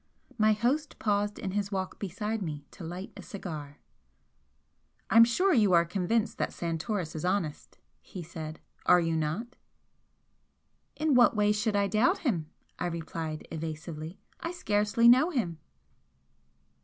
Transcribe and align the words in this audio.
My 0.39 0.53
host 0.53 0.97
paused 0.97 1.37
in 1.37 1.51
his 1.51 1.71
walk 1.71 1.99
beside 1.99 2.41
me 2.41 2.65
to 2.71 2.83
light 2.83 3.11
a 3.15 3.21
cigar. 3.21 3.77
"I'm 5.11 5.23
sure 5.23 5.53
you 5.53 5.73
are 5.73 5.85
convinced 5.85 6.39
that 6.39 6.51
Santoris 6.51 7.15
is 7.15 7.23
honest," 7.23 7.77
he 8.01 8.23
said 8.23 8.59
"Are 8.87 8.99
you 8.99 9.15
not?" 9.15 9.57
"In 10.95 11.13
what 11.13 11.35
way 11.35 11.51
should 11.51 11.75
I 11.75 11.85
doubt 11.87 12.25
him?" 12.25 12.49
I 12.79 12.87
replied, 12.87 13.47
evasively 13.51 14.17
"I 14.39 14.49
scarcely 14.53 15.07
know 15.07 15.29
him!" 15.29 15.59